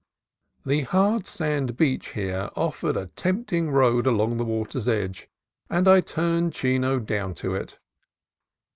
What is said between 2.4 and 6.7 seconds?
offered a tempting road along the water's edge, and I turned